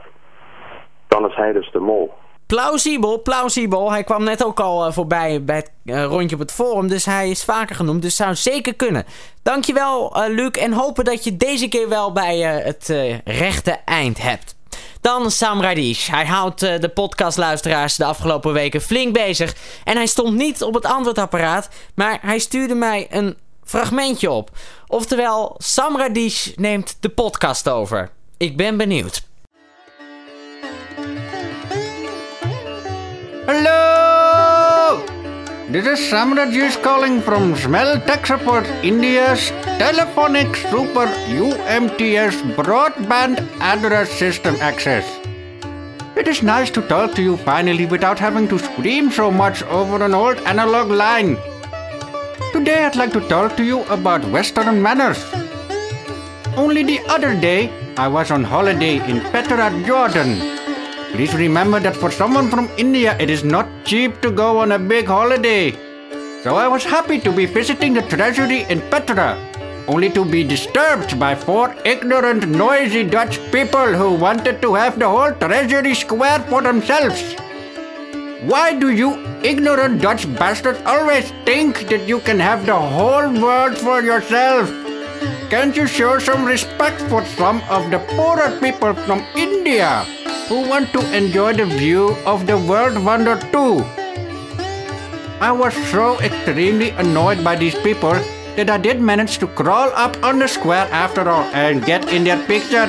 dan 1.08 1.30
is 1.30 1.36
hij 1.36 1.52
dus 1.52 1.72
de 1.72 1.80
mol. 1.80 2.14
Plausibel, 2.48 3.22
plausibel. 3.22 3.92
Hij 3.92 4.04
kwam 4.04 4.24
net 4.24 4.46
ook 4.46 4.60
al 4.60 4.88
uh, 4.88 4.92
voorbij 4.92 5.44
bij 5.44 5.56
het 5.56 5.72
uh, 5.86 6.04
rondje 6.04 6.36
op 6.36 6.42
het 6.42 6.52
forum. 6.52 6.88
Dus 6.88 7.06
hij 7.06 7.30
is 7.30 7.44
vaker 7.44 7.76
genoemd. 7.76 8.02
Dus 8.02 8.16
zou 8.16 8.36
zeker 8.36 8.76
kunnen. 8.76 9.06
Dankjewel, 9.44 10.18
uh, 10.18 10.36
Luc. 10.36 10.50
En 10.50 10.74
hopen 10.74 11.06
dat 11.06 11.24
je 11.24 11.38
deze 11.38 11.68
keer 11.68 11.90
wel 11.90 12.12
bij 12.12 12.38
het 12.38 12.88
rechte 13.26 13.78
eind 13.86 14.22
hebt. 14.22 14.56
Dan 15.04 15.32
Sam 15.32 15.62
Radish. 15.62 16.08
Hij 16.08 16.26
houdt 16.26 16.60
de 16.60 16.92
podcastluisteraars 16.94 17.96
de 17.96 18.06
afgelopen 18.06 18.54
weken 18.54 18.82
flink 18.82 19.14
bezig. 19.14 19.56
En 19.84 19.96
hij 19.96 20.06
stond 20.06 20.36
niet 20.36 20.62
op 20.62 20.74
het 20.74 20.86
antwoordapparaat. 20.86 21.70
Maar 21.96 22.20
hij 22.22 22.40
stuurde 22.40 22.76
mij 22.76 23.08
een 23.10 23.38
fragmentje 23.64 24.32
op. 24.32 24.50
Oftewel, 24.88 25.56
Sam 25.58 25.98
Radish 25.98 26.48
neemt 26.56 26.98
de 27.00 27.10
podcast 27.10 27.70
over. 27.70 28.10
Ik 28.38 28.58
ben 28.58 28.78
benieuwd. 28.78 29.22
Hello! 33.46 33.93
This 35.74 35.88
is 35.88 36.08
Sam 36.08 36.36
Rajesh 36.38 36.76
calling 36.84 37.20
from 37.20 37.56
Smell 37.56 38.00
Tech 38.02 38.28
Support, 38.28 38.68
India's 38.84 39.50
telephonic 39.80 40.56
super 40.56 41.08
UMTS 41.36 42.36
broadband 42.58 43.40
address 43.60 44.12
system 44.12 44.56
access. 44.58 45.04
It 46.16 46.28
is 46.28 46.44
nice 46.44 46.70
to 46.78 46.84
talk 46.84 47.16
to 47.16 47.24
you 47.24 47.38
finally 47.38 47.88
without 47.88 48.20
having 48.20 48.48
to 48.50 48.60
scream 48.60 49.10
so 49.10 49.32
much 49.32 49.64
over 49.64 50.06
an 50.06 50.14
old 50.14 50.38
analog 50.42 50.92
line. 50.92 51.38
Today 52.52 52.86
I'd 52.86 52.96
like 52.96 53.14
to 53.14 53.28
talk 53.28 53.58
to 53.58 53.64
you 53.64 53.82
about 53.86 54.24
Western 54.26 54.80
manners. 54.80 55.26
Only 56.56 56.84
the 56.84 57.00
other 57.08 57.34
day, 57.34 57.72
I 57.98 58.08
was 58.10 58.30
on 58.30 58.44
holiday 58.44 58.98
in 59.10 59.22
Petra, 59.32 59.72
Jordan. 59.88 60.63
Please 61.14 61.36
remember 61.36 61.80
that 61.80 61.96
for 61.96 62.10
someone 62.10 62.50
from 62.50 62.68
India, 62.76 63.16
it 63.20 63.30
is 63.30 63.44
not 63.44 63.68
cheap 63.86 64.20
to 64.22 64.32
go 64.32 64.58
on 64.58 64.72
a 64.72 64.80
big 64.80 65.06
holiday. 65.06 65.70
So 66.42 66.56
I 66.56 66.68
was 66.68 66.84
happy 66.84 67.20
to 67.20 67.32
be 67.32 67.46
visiting 67.46 67.94
the 67.94 68.02
treasury 68.02 68.64
in 68.64 68.82
Petra, 68.90 69.38
only 69.88 70.10
to 70.10 70.26
be 70.26 70.44
disturbed 70.44 71.20
by 71.20 71.36
four 71.36 71.76
ignorant, 71.86 72.48
noisy 72.48 73.04
Dutch 73.04 73.38
people 73.52 73.94
who 73.94 74.16
wanted 74.16 74.60
to 74.64 74.74
have 74.74 74.98
the 74.98 75.08
whole 75.08 75.32
treasury 75.34 75.94
square 75.94 76.40
for 76.50 76.64
themselves. 76.64 77.36
Why 78.50 78.74
do 78.74 78.90
you 78.90 79.14
ignorant 79.44 80.02
Dutch 80.02 80.26
bastards 80.40 80.82
always 80.84 81.30
think 81.46 81.88
that 81.90 82.08
you 82.08 82.22
can 82.22 82.40
have 82.40 82.66
the 82.66 82.76
whole 82.76 83.30
world 83.40 83.78
for 83.78 84.02
yourself? 84.02 84.68
Can't 85.52 85.78
you 85.78 85.86
show 85.86 86.18
some 86.18 86.44
respect 86.44 87.00
for 87.04 87.24
some 87.38 87.62
of 87.70 87.92
the 87.92 88.00
poorer 88.16 88.60
people 88.60 88.96
from 88.96 89.24
India? 89.36 90.08
Who 90.48 90.68
want 90.68 90.92
to 90.94 91.02
enjoy 91.16 91.54
the 91.54 91.66
view 91.66 92.16
of 92.26 92.46
the 92.48 92.58
world 92.58 92.98
wonder 93.04 93.40
too. 93.52 93.84
I 95.40 95.52
was 95.52 95.74
so 95.92 96.20
extremely 96.20 96.90
annoyed 96.92 97.44
by 97.44 97.56
these 97.56 97.76
people 97.76 98.14
that 98.56 98.70
I 98.70 98.78
did 98.78 99.02
manage 99.02 99.40
to 99.40 99.48
crawl 99.48 99.90
up 99.94 100.22
on 100.24 100.40
the 100.40 100.48
square 100.48 100.88
after 100.92 101.30
all 101.30 101.44
and 101.54 101.84
get 101.86 102.12
in 102.12 102.24
their 102.24 102.42
picture. 102.46 102.88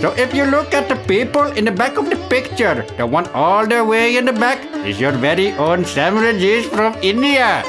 So 0.00 0.12
if 0.18 0.34
you 0.34 0.44
look 0.44 0.74
at 0.74 0.88
the 0.88 0.96
people 1.06 1.44
in 1.52 1.64
the 1.64 1.70
back 1.70 1.96
of 1.96 2.10
the 2.10 2.16
picture, 2.28 2.84
the 2.96 3.06
one 3.06 3.28
all 3.28 3.66
the 3.66 3.84
way 3.84 4.16
in 4.16 4.24
the 4.24 4.32
back 4.32 4.58
is 4.84 5.00
your 5.00 5.12
very 5.12 5.52
own 5.52 5.84
Samurai 5.84 6.62
from 6.62 6.96
India. 7.02 7.62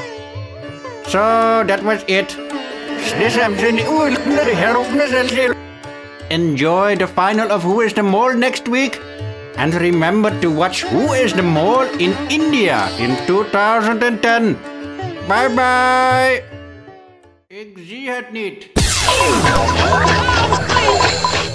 So 1.06 1.64
that 1.68 1.84
was 1.84 2.04
it. 2.08 2.36
Enjoy 6.34 6.96
the 6.96 7.06
final 7.06 7.52
of 7.52 7.62
Who 7.62 7.82
is 7.82 7.94
the 7.94 8.02
Mole 8.02 8.34
next 8.34 8.68
week. 8.68 9.00
And 9.56 9.72
remember 9.76 10.32
to 10.42 10.50
watch 10.50 10.82
Who 10.82 11.14
is 11.14 11.32
the 11.32 11.44
Mole 11.44 11.86
in 12.00 12.18
India 12.28 12.90
in 12.98 13.16
2010. 13.28 14.58
Bye 15.28 15.50
bye. 15.54 16.44
Ik 17.48 17.78
zie 17.88 18.10
het 18.10 18.32
niet. 18.32 18.74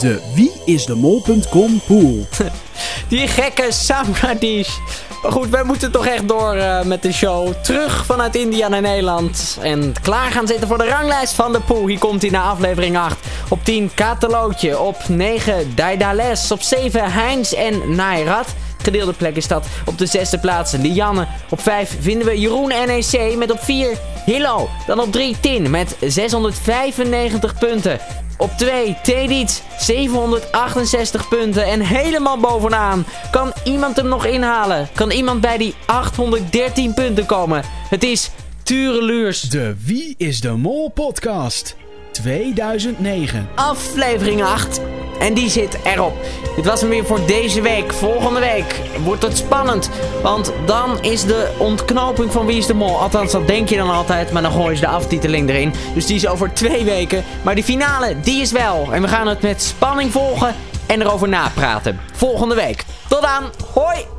De 0.00 0.20
wieisdemol.com 0.34 1.80
pool. 1.86 2.26
Die 3.10 3.28
gekke 3.28 3.72
Samradish. 3.72 4.78
Maar 5.22 5.32
goed, 5.32 5.48
wij 5.48 5.64
moeten 5.64 5.90
toch 5.90 6.06
echt 6.06 6.28
door 6.28 6.56
uh, 6.56 6.82
met 6.82 7.02
de 7.02 7.12
show. 7.12 7.52
Terug 7.62 8.04
vanuit 8.06 8.36
India 8.36 8.68
naar 8.68 8.80
Nederland. 8.80 9.58
En 9.60 9.94
klaar 10.02 10.30
gaan 10.30 10.46
zitten 10.46 10.68
voor 10.68 10.78
de 10.78 10.88
ranglijst 10.88 11.32
van 11.32 11.52
de 11.52 11.60
pool. 11.60 11.86
Hier 11.86 11.98
komt 11.98 12.22
hij 12.22 12.30
naar 12.30 12.42
aflevering 12.42 12.98
8. 12.98 13.16
Op 13.48 13.64
10 13.64 13.90
Katalootje. 13.94 14.78
Op 14.78 15.08
9 15.08 15.74
Daidales. 15.74 16.50
Op 16.50 16.62
7 16.62 17.12
Heinz 17.12 17.52
en 17.52 17.94
Nairat. 17.94 18.46
Gedeelde 18.82 19.12
plek 19.12 19.36
is 19.36 19.48
dat. 19.48 19.66
Op 19.84 19.98
de 19.98 20.06
zesde 20.06 20.38
plaats 20.38 20.72
Lianne. 20.72 21.26
Op 21.50 21.60
5 21.60 21.96
vinden 22.00 22.26
we 22.26 22.40
Jeroen 22.40 22.68
NEC 22.68 23.36
met 23.36 23.50
op 23.50 23.60
4 23.60 23.96
Hillo. 24.24 24.68
Dan 24.86 25.00
op 25.00 25.12
3 25.12 25.36
Tin 25.40 25.70
met 25.70 25.96
695 26.00 27.58
punten. 27.58 27.98
Op 28.36 28.50
2 28.56 28.96
Tedits 29.02 29.62
768 29.78 31.28
punten 31.28 31.64
en 31.64 31.80
helemaal 31.80 32.38
bovenaan. 32.38 33.06
Kan 33.30 33.52
iemand 33.64 33.96
hem 33.96 34.08
nog 34.08 34.26
inhalen? 34.26 34.88
Kan 34.94 35.10
iemand 35.10 35.40
bij 35.40 35.58
die 35.58 35.74
813 35.86 36.94
punten 36.94 37.26
komen? 37.26 37.62
Het 37.88 38.02
is 38.02 38.30
Tureluurs. 38.62 39.40
De 39.40 39.74
Wie 39.84 40.14
is 40.18 40.40
de 40.40 40.50
Mol 40.50 40.88
podcast 40.88 41.76
2009. 42.12 43.48
Aflevering 43.54 44.42
8. 44.42 44.80
En 45.18 45.34
die 45.34 45.50
zit 45.50 45.78
erop. 45.82 46.16
Dit 46.56 46.66
was 46.66 46.80
hem 46.80 46.90
weer 46.90 47.06
voor 47.06 47.26
deze 47.26 47.60
week. 47.60 47.92
Volgende 47.92 48.40
week 48.40 48.80
wordt 49.04 49.22
het 49.22 49.36
spannend. 49.36 49.90
Want 50.22 50.52
dan 50.66 51.02
is 51.02 51.24
de 51.24 51.48
ontknoping 51.58 52.32
van 52.32 52.46
Wie 52.46 52.58
is 52.58 52.66
de 52.66 52.74
Mol. 52.74 52.98
Althans, 52.98 53.32
dat 53.32 53.46
denk 53.46 53.68
je 53.68 53.76
dan 53.76 53.90
altijd. 53.90 54.32
Maar 54.32 54.42
dan 54.42 54.52
gooien 54.52 54.76
ze 54.76 54.82
de 54.82 54.88
aftiteling 54.88 55.48
erin. 55.48 55.74
Dus 55.94 56.06
die 56.06 56.16
is 56.16 56.26
over 56.26 56.52
twee 56.52 56.84
weken. 56.84 57.24
Maar 57.42 57.54
die 57.54 57.64
finale, 57.64 58.20
die 58.20 58.40
is 58.40 58.52
wel. 58.52 58.88
En 58.92 59.02
we 59.02 59.08
gaan 59.08 59.26
het 59.26 59.42
met 59.42 59.62
spanning 59.62 60.12
volgen 60.12 60.54
en 60.86 61.00
erover 61.00 61.28
napraten. 61.28 62.00
Volgende 62.12 62.54
week. 62.54 62.84
Tot 63.08 63.22
dan. 63.22 63.50
Hoi! 63.74 64.17